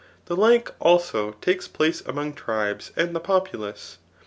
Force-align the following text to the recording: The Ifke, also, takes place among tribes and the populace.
The 0.25 0.35
Ifke, 0.35 0.71
also, 0.79 1.33
takes 1.41 1.67
place 1.67 2.01
among 2.07 2.33
tribes 2.33 2.91
and 2.97 3.15
the 3.15 3.19
populace. 3.19 3.99